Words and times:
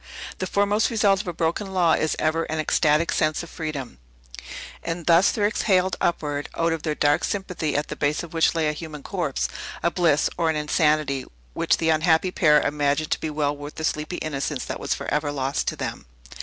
The 0.39 0.47
foremost 0.47 0.89
result 0.89 1.21
of 1.21 1.27
a 1.27 1.31
broken 1.33 1.73
law 1.75 1.93
is 1.93 2.15
ever 2.17 2.45
an 2.45 2.57
ecstatic 2.57 3.11
sense 3.11 3.43
of 3.43 3.51
freedom. 3.51 3.99
And 4.83 5.05
thus 5.05 5.29
there 5.31 5.45
exhaled 5.45 5.95
upward 6.01 6.49
(out 6.57 6.73
of 6.73 6.81
their 6.81 6.95
dark 6.95 7.23
sympathy, 7.23 7.75
at 7.75 7.89
the 7.89 7.95
base 7.95 8.23
of 8.23 8.33
which 8.33 8.55
lay 8.55 8.67
a 8.67 8.73
human 8.73 9.03
corpse) 9.03 9.47
a 9.83 9.91
bliss, 9.91 10.27
or 10.39 10.49
an 10.49 10.55
insanity, 10.55 11.25
which 11.53 11.77
the 11.77 11.89
unhappy 11.89 12.31
pair 12.31 12.59
imagined 12.61 13.11
to 13.11 13.19
be 13.21 13.29
well 13.29 13.55
worth 13.55 13.75
the 13.75 13.83
sleepy 13.83 14.17
innocence 14.17 14.65
that 14.65 14.79
was 14.79 14.95
forever 14.95 15.31
lost 15.31 15.67
to 15.67 15.75
them. 15.75 16.07